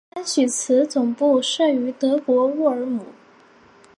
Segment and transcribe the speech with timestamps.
[0.15, 3.05] 安许茨总部设于德国乌尔姆。